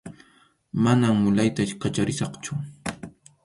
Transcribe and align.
Manam 0.87 1.15
mulayta 1.27 1.63
kacharisaqchu. 1.83 2.53